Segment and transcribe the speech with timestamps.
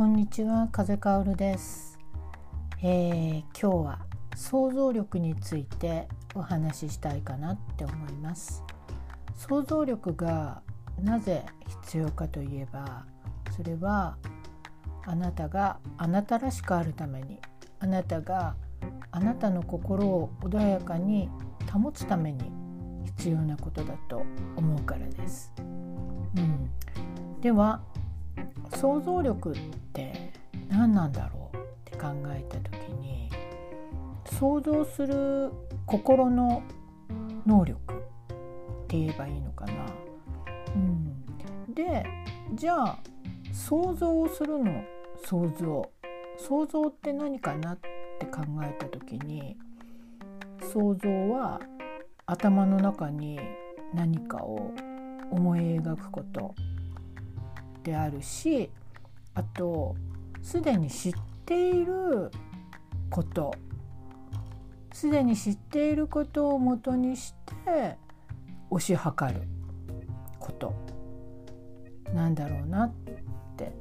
[0.00, 1.98] こんにちは風香るです、
[2.82, 3.98] えー、今日は
[4.34, 8.64] 想像力についてお話ししたいかなって思います。
[9.36, 10.62] 想像力が
[11.02, 11.44] なぜ
[11.82, 13.04] 必要かといえば
[13.54, 14.16] それは
[15.04, 17.38] あなたがあなたらしくあるために
[17.78, 18.56] あなたが
[19.10, 21.28] あなたの心を穏やかに
[21.70, 22.50] 保つために
[23.18, 24.24] 必要なことだと
[24.56, 25.52] 思うからです。
[25.58, 26.70] うん、
[27.42, 27.82] では
[28.76, 29.54] 想像力っ
[29.92, 30.32] て
[30.68, 33.30] 何なんだろうって考えた時に
[34.24, 35.50] 想像する
[35.86, 36.62] 心の
[37.46, 37.96] 能力っ
[38.86, 39.72] て言えばいいのかな。
[40.74, 42.04] うん、で
[42.54, 42.98] じゃあ
[43.52, 44.84] 想像をするの
[45.24, 45.90] 想像。
[46.40, 47.78] 想像って何かなっ
[48.18, 49.58] て考えた時に
[50.72, 51.60] 想像は
[52.24, 53.38] 頭の中に
[53.92, 54.72] 何かを
[55.30, 56.54] 思い描くこと。
[57.82, 58.70] であるし
[59.34, 59.96] あと
[60.42, 61.12] すでに知っ
[61.44, 62.30] ている
[63.10, 63.54] こと。
[64.92, 67.96] すでに知っていることをもとにして
[68.70, 69.42] 推し量る
[70.38, 70.74] こと。
[72.12, 72.92] なんだろうなっ
[73.56, 73.72] て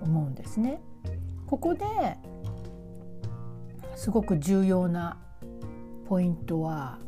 [0.00, 0.80] 思うんですね。
[1.46, 1.84] ここで
[3.96, 5.18] すごく重要な
[6.08, 6.98] ポイントは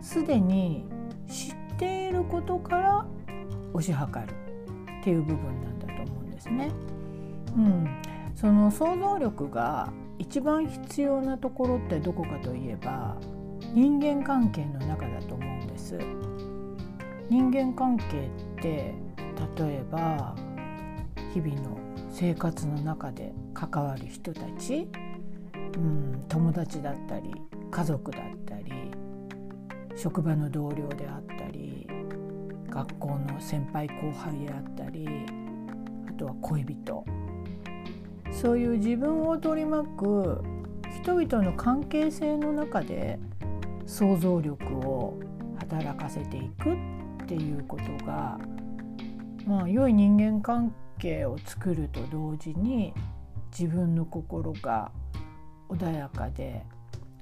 [0.00, 0.86] すでに
[1.28, 3.06] 知っていることから
[3.74, 4.41] 推し量る。
[5.02, 6.70] っていう部分なんだと思うんですね。
[7.56, 8.02] うん、
[8.36, 13.16] その想像力が一番必要なところってどこかといえば
[13.74, 15.98] 人間関係の中だと思うんです。
[17.28, 18.94] 人間関係って
[19.58, 20.36] 例えば
[21.34, 21.76] 日々の
[22.08, 24.86] 生活の中で関わる人たち、
[25.76, 27.34] うん、友達だったり
[27.72, 28.92] 家族だったり
[29.96, 31.41] 職場の同僚であったり
[32.72, 35.06] 学校の先輩後輩であったり
[36.08, 37.04] あとは恋人
[38.32, 40.42] そういう自分を取り巻く
[41.02, 43.18] 人々の関係性の中で
[43.86, 45.20] 想像力を
[45.58, 48.38] 働かせていくっていうことが、
[49.46, 52.94] まあ、良い人間関係を作ると同時に
[53.50, 54.90] 自分の心が
[55.68, 56.64] 穏やかで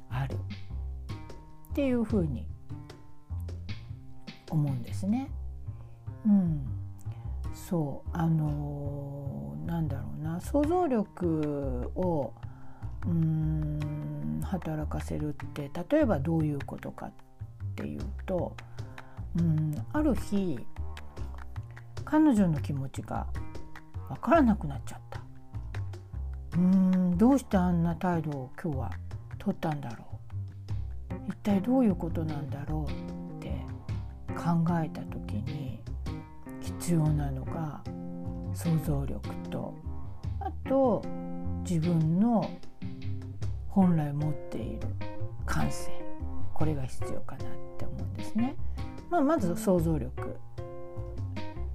[0.09, 2.47] あるっていうふうに
[4.49, 5.31] 思うんですね。
[6.27, 6.67] うん、
[7.55, 8.11] そう。
[8.13, 10.41] あのー、なんだろうな。
[10.41, 12.33] 想像力を
[13.07, 17.13] うん働かせるって例えばどういうことかっ
[17.75, 18.55] ていうと
[19.39, 20.59] うんある日
[22.05, 23.27] 彼女の気持ちが
[24.09, 25.21] 分からなくなっちゃった。
[26.57, 28.91] うんどうしてあんな態度を今日は
[29.39, 30.05] 取ったんだろ
[31.11, 31.15] う。
[31.29, 33.49] 一体どういうことなんだろうって
[34.37, 35.81] 考えた時に
[36.81, 37.83] 必要なのが
[38.55, 39.21] 想像力
[39.51, 39.75] と
[40.41, 41.03] あと
[41.63, 42.51] 自分の
[43.69, 44.89] 本来持っている
[45.45, 45.93] 感性。
[46.55, 47.47] これが必要かなっ
[47.79, 48.57] て思うんですね。
[49.11, 50.37] まあ、まず想像力。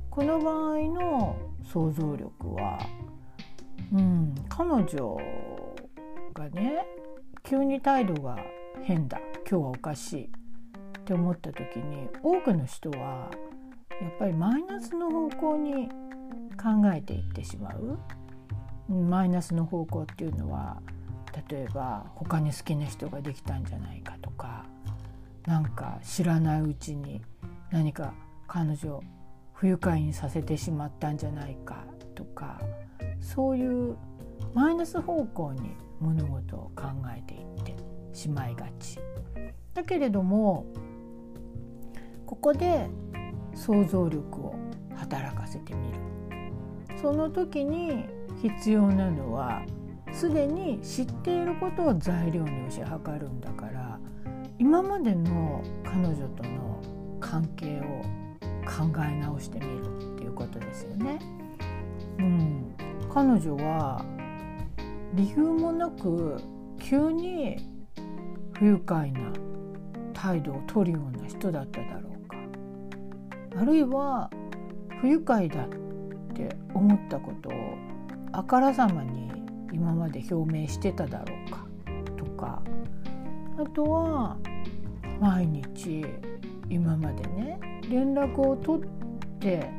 [0.09, 2.79] この場合の想像力は、
[3.93, 5.17] うん、彼女
[6.33, 6.85] がね
[7.43, 8.37] 急に態度が
[8.83, 9.19] 変だ。
[9.49, 13.29] 今日はおかしいって思った時に多くの人は
[14.01, 15.89] やっぱりマイナスの方向に
[16.57, 17.97] 考えていってしまう。
[18.89, 20.79] マイナスの方向っていうのは
[21.49, 24.65] 例えば他に好きな人ができたんじゃないかとか
[25.47, 27.21] なんか知らないうちに
[27.71, 28.13] 何か
[28.47, 29.03] 彼女を
[29.53, 31.83] 不愉快にさせてしまったんじゃないか
[32.13, 32.61] とか
[33.19, 33.97] そういう
[34.53, 36.83] マイナス方向に物事を考
[37.15, 37.75] えていって
[38.13, 38.99] しまいがち。
[39.73, 40.65] だけれども
[42.25, 42.87] ここで
[43.55, 44.55] 想像力を
[44.95, 45.99] 働かせてみる。
[47.01, 48.05] その時に
[48.41, 49.63] 必要なのは
[50.11, 53.99] すでに知っていることを材料に推し量るんだから
[54.57, 56.81] 今までの彼女との
[57.19, 58.01] 関係を
[58.65, 61.19] 考え直してみるっていうことですよね。
[62.19, 62.75] うん、
[63.13, 64.03] 彼女は
[65.13, 66.37] 理由もなく
[66.79, 67.57] 急に
[68.53, 69.31] 不愉快な
[70.13, 72.04] 態度を取るような人だっただろう。
[73.57, 74.29] あるいは
[75.01, 75.69] 不愉快だっ
[76.33, 77.53] て思ったことを
[78.31, 79.31] あからさまに
[79.71, 81.65] 今まで表明してただろうか
[82.17, 82.61] とか
[83.57, 84.37] あとは
[85.19, 86.05] 毎日
[86.69, 87.59] 今までね
[87.89, 88.87] 連絡を取っ
[89.39, 89.69] て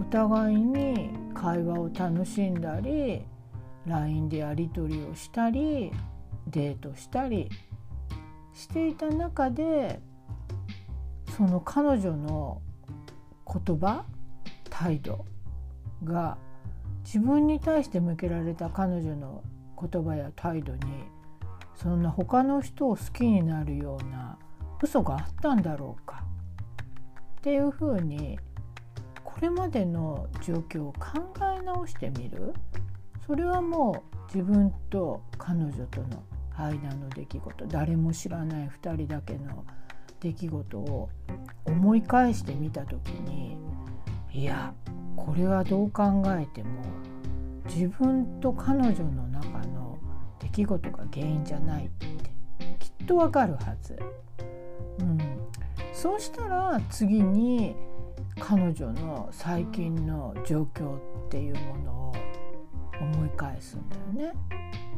[0.00, 3.22] お互いに会話を楽しんだり
[3.86, 5.92] LINE でやり取りをしたり
[6.46, 7.48] デートしたり
[8.54, 10.00] していた中で
[11.36, 12.60] その彼女の
[13.52, 14.04] 言葉
[14.68, 15.24] 態度
[16.04, 16.38] が
[17.04, 19.42] 自分に対して向けられた彼女の
[19.80, 20.80] 言葉や態度に
[21.74, 24.38] そんな他の人を好きになるような
[24.82, 26.24] 嘘があったんだろうか
[27.38, 28.38] っていうふうに
[29.24, 32.52] これまでの状況を考え直してみる。
[33.26, 36.22] それはもう自分と彼女との
[36.56, 37.66] 間の出来事。
[37.66, 39.64] 誰も知らない2人だけの
[40.20, 41.08] 出来事を
[41.64, 43.56] 思い返してみた時に
[44.32, 44.72] いや
[45.16, 46.82] これはどう考えても
[47.66, 49.98] 自分と彼女の中の
[50.40, 52.06] 出来事が原因じゃないって
[52.78, 53.98] きっとわかるはず。
[54.98, 55.18] うん、
[55.92, 57.74] そうしたら次に
[58.38, 62.14] 彼女の最近の状況っていうものを
[63.00, 64.38] 思い返すんだよね。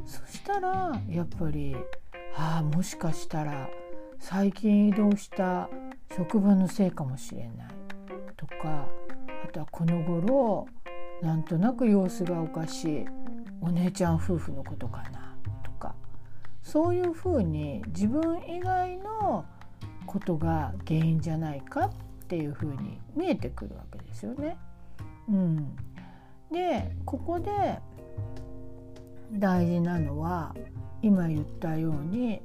[0.05, 1.77] そしたらやっぱり
[2.37, 3.69] ああもしかしたら
[4.25, 5.69] 最近移動した
[6.17, 7.69] 職場のせいかもしれない
[8.37, 8.87] とか
[9.45, 10.69] あとはこの頃
[11.21, 13.05] なんとなく様子がおかしい
[13.61, 15.97] お姉ちゃん夫婦のことかなとか
[16.63, 19.45] そういうふうに自分以外の
[20.07, 21.91] ことが原因じゃないかっ
[22.29, 24.57] ていうふうに見えてくるわけですよね。
[25.29, 25.77] うん、
[26.53, 27.51] でここで
[29.33, 30.55] 大事なのは
[31.03, 32.41] 今言ったように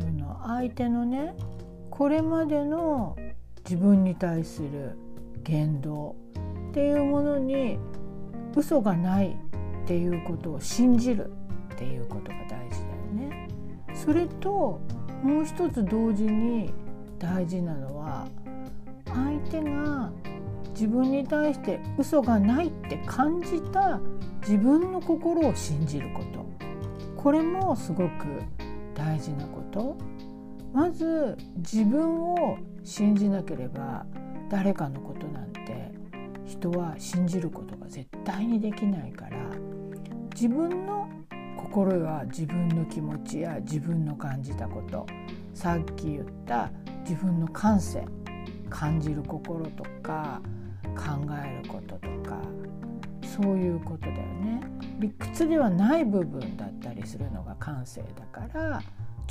[0.00, 1.34] その相手のね
[1.90, 3.16] これまでの
[3.64, 4.96] 自分に対する
[5.42, 6.16] 言動
[6.70, 7.78] っていうものに
[8.56, 9.36] 嘘がない
[9.84, 11.30] っていうことを信じる
[11.74, 13.48] っていうことが大事だよね。
[13.94, 14.80] それと
[15.22, 16.72] もう一つ同時に
[17.18, 18.26] 大事なのは
[19.06, 20.12] 相手が
[20.70, 24.00] 自分に対して嘘がないって感じた
[24.42, 26.46] 自分の心を信じること
[27.16, 28.26] これもすごく
[28.98, 29.96] 大事なこと。
[30.74, 34.04] まず自分を信じなければ
[34.50, 35.92] 誰かのことなんて
[36.44, 39.38] 人は信じることが絶対にできないから
[40.34, 41.08] 自分の
[41.56, 45.06] 心は自分の気持ちや自分の感じたこと。
[45.54, 46.70] さっき言った
[47.00, 48.04] 自分の感性。
[48.70, 50.42] 感じる心とか
[50.94, 52.40] 考えることとか。
[53.22, 54.60] そういうことだよね。
[54.98, 58.82] 理屈ではない部分だったりするのが感性だから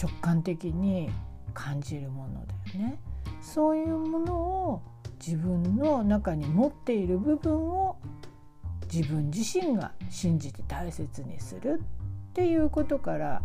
[0.01, 1.09] 直感的に
[1.53, 2.99] 感じるものだよね
[3.41, 4.81] そういうものを
[5.25, 7.97] 自分の中に持っている部分を
[8.91, 11.81] 自分自身が信じて大切にする
[12.29, 13.41] っていうことから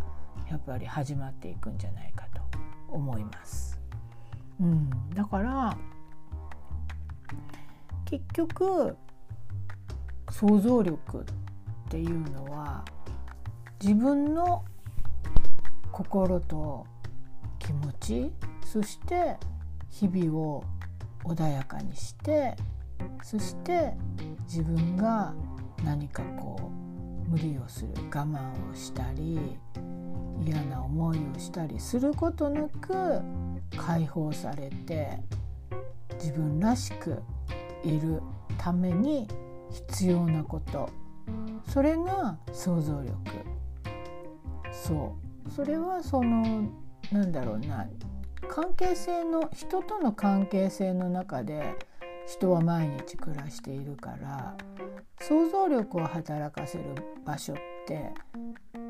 [0.49, 2.41] やっぱり始まっていくんじゃないかと
[2.89, 3.79] 思います。
[4.61, 5.75] うん、だから
[8.05, 8.95] 結局
[10.29, 11.23] 想像力っ
[11.87, 12.83] っていうのは
[13.81, 14.63] 自分の
[15.91, 16.85] 心と
[17.59, 18.31] 気持ち
[18.65, 19.37] そして
[19.89, 20.63] 日々を
[21.23, 22.55] 穏やかにして
[23.21, 23.93] そして
[24.45, 25.33] 自分が
[25.83, 26.71] 何かこ
[27.27, 29.57] う無理をする我慢をしたり
[30.45, 33.21] 嫌な思いをしたりすることなく
[33.77, 35.19] 解放されて
[36.15, 37.21] 自分らしく
[37.83, 38.21] いる
[38.57, 39.27] ために
[39.71, 41.02] 必要なこと。
[41.67, 43.15] それが想像力。
[44.71, 45.15] そ
[45.47, 45.51] う。
[45.51, 46.69] それはその
[47.11, 47.87] なんだろうな。
[48.49, 51.75] 関係性の人との関係性の中で
[52.27, 54.55] 人は毎日暮らしているから
[55.21, 56.83] 想像力を働かせる
[57.25, 57.55] 場所っ
[57.87, 58.13] て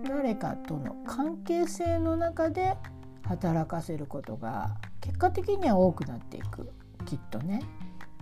[0.08, 2.76] 誰かとの関係性の中で
[3.24, 6.72] 働かせることが結果的には多くなっていく。
[7.06, 7.62] きっとね。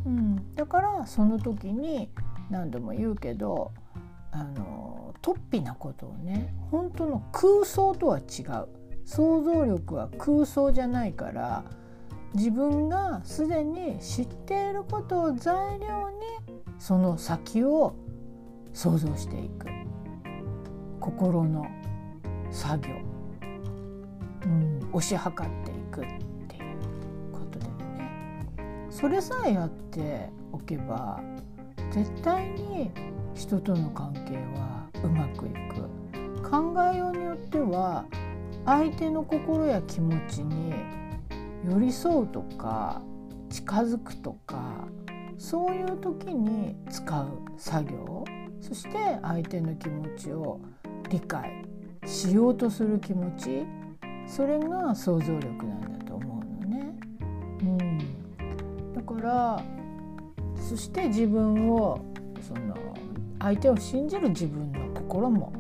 [0.05, 2.09] うん、だからその時に
[2.49, 3.71] 何度も言うけど
[4.31, 8.67] あの突飛なことをね本当の空想とは違う。
[9.03, 11.65] 想像力は空想じゃないから
[12.33, 17.95] 自分がすでに知っていることを材料にその先を
[18.71, 19.67] 想像していく。
[21.01, 21.65] 心の
[22.51, 22.95] 作業、
[24.45, 25.23] うん、推し量っ
[25.65, 28.47] ていくっていうことでね。
[28.91, 31.19] それさえやっておけば
[31.89, 32.91] 絶対に
[33.33, 35.89] 人との関係はうまくいく。
[36.47, 38.05] 考えようによっては
[38.65, 40.73] 相手の心や気持ちに
[41.67, 43.01] 寄り添うとか
[43.49, 44.87] 近づくとか
[45.37, 48.25] そういう時に使う作業。
[48.59, 50.59] そして相手の気持ちを
[51.09, 51.65] 理解
[52.05, 53.65] しようとする気持ち。
[54.27, 56.93] それが想像力なんだと思うのね。
[57.61, 58.93] うん。
[58.93, 59.63] だから
[60.55, 61.99] そして自分を
[62.39, 62.90] その
[63.41, 65.51] 相手を信じる自分の心も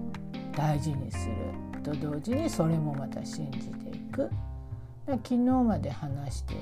[0.55, 4.29] 大事にすると同時にそれもまた信じていく。
[5.07, 6.53] 昨日まで話して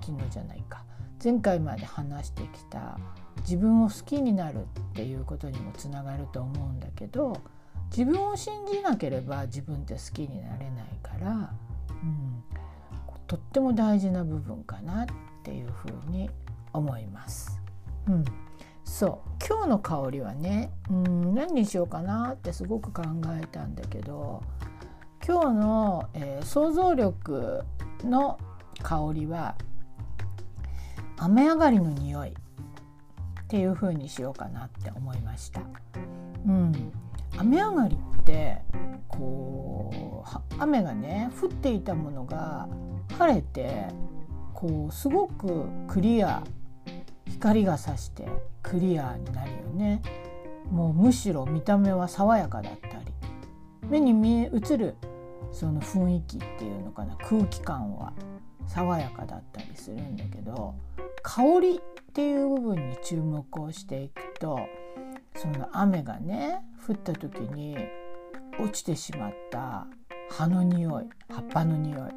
[0.00, 0.84] 昨日じゃないか。
[1.22, 2.98] 前回まで話してきた
[3.42, 7.36] 自分を好きになるっていうことにもつながると思うんだけど
[7.90, 11.52] 自分を信じなければ自分って好きになれないから、
[12.02, 12.42] うん、
[13.26, 15.06] とっても大事な部分かなっ
[15.42, 16.30] ていうふうに
[16.72, 17.60] 思います。
[18.08, 18.24] うん、
[18.90, 23.04] そう今日の香りはね、うん、何にしようかなってすごく考
[23.40, 24.42] えたんだけど
[25.24, 27.62] 今日の、えー、想像力
[28.02, 28.36] の
[28.82, 29.54] 香りは
[31.18, 32.32] 雨上がりの匂いっ
[33.46, 35.60] ていう風にしようかなって思いました。
[36.46, 36.92] うん、
[37.38, 38.60] 雨上がりって
[39.06, 42.68] こう雨がね降っていたものが
[43.16, 43.86] 晴れて
[44.52, 46.42] こうすごくクリア
[47.40, 48.28] 光が差して
[48.62, 50.02] クリアになるよね。
[50.70, 52.94] もうむしろ見た目は爽やかだったり
[53.88, 54.94] 目に見え映る
[55.50, 58.12] その雰囲気っていうのかな空気感は
[58.66, 60.74] 爽やかだったりするんだけど
[61.22, 61.80] 香りっ
[62.12, 64.60] ていう部分に注目をしていくと
[65.34, 67.76] その雨がね降った時に
[68.60, 69.86] 落ちてしまった
[70.30, 72.10] 葉の匂い葉っぱの匂い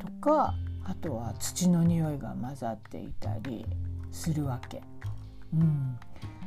[0.00, 3.64] とかあとは土の匂いが混ざっていたり
[4.16, 4.82] するわけ。
[5.52, 5.98] うん、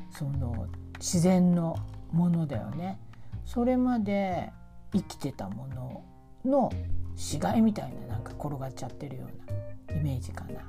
[0.09, 0.65] その
[0.97, 1.77] 自然の
[2.11, 2.99] ものだよね。
[3.45, 4.51] それまで
[4.91, 6.03] 生きてたもの
[6.43, 6.71] の
[7.15, 9.27] 死骸みたいななんか転がっちゃってるよ
[9.87, 10.61] うなイメージかな。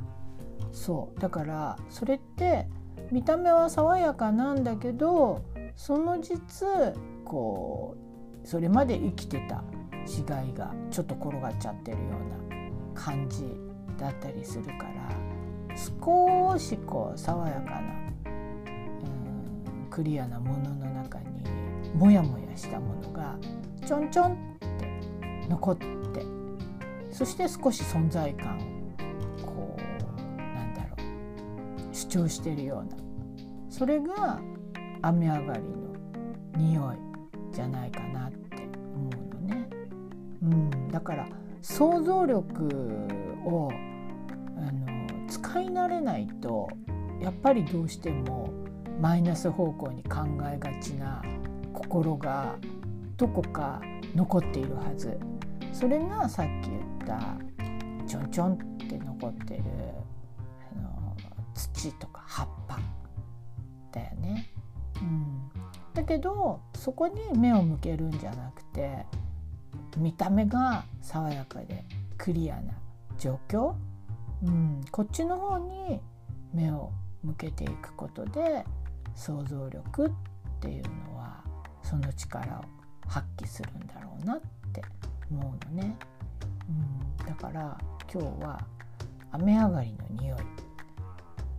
[0.72, 2.68] そうだからそれって
[3.10, 5.42] 見た目は爽やかなんだけど
[5.74, 6.38] その実
[7.24, 7.96] こ
[8.44, 9.64] うそれまで生きてた
[10.06, 13.46] 死骸がちょっと転がっちゃってるような感じ
[13.98, 15.29] だったりするから
[15.76, 17.80] 少しこう爽やかな
[18.26, 21.26] うんクリアなものの中に
[21.94, 23.36] モヤモヤしたものが
[23.86, 24.36] ちょんちょんっ
[24.78, 25.86] て残って
[27.10, 28.60] そして少し存在感を
[29.44, 32.96] こうなんだろう主張してるような
[33.68, 34.40] それが
[35.02, 35.90] 雨上がりの
[36.56, 36.96] 匂い
[37.52, 39.68] じゃないかなって思うのね。
[40.42, 41.28] うん、だから
[41.62, 42.68] 想像力
[43.44, 43.70] を
[45.50, 46.68] 使い慣れないと
[47.20, 48.52] やっぱりどうしても
[49.00, 51.20] マイナス方向に考えがちな
[51.72, 52.56] 心が
[53.16, 53.82] どこか
[54.14, 55.18] 残っているはず
[55.72, 57.36] それがさっき言った
[58.06, 58.56] ちょんちょんっ
[58.88, 59.62] て残ってる
[60.76, 61.16] あの
[61.52, 62.78] 土とか葉っぱ
[63.90, 64.46] だよね。
[65.00, 65.50] うん、
[65.94, 69.04] だけどそこに目を向けるんじゃなくて
[69.96, 71.84] 見た目が爽やかで
[72.16, 72.72] クリアな
[73.18, 73.74] 状況、
[74.42, 76.00] うん、こっちの方に
[76.52, 76.90] 目を
[77.22, 78.64] 向けていくことで
[79.14, 80.10] 想像力っ
[80.60, 80.82] ていう
[81.12, 81.42] のは
[81.82, 82.64] その力を
[83.06, 84.40] 発揮するんだろうなっ
[84.72, 84.82] て
[85.30, 85.96] 思うのね。
[86.68, 87.78] うん、だから
[88.12, 88.60] 今日は
[89.32, 90.38] 雨上がりの匂い。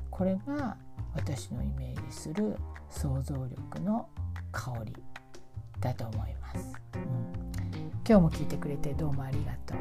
[0.09, 0.77] これが
[1.15, 2.55] 私のイメージする
[2.89, 4.07] 想像力の
[4.51, 4.93] 香り
[5.79, 7.01] だと思います、うん、
[8.07, 9.77] 今日も聞いてくれてどうもありがとう。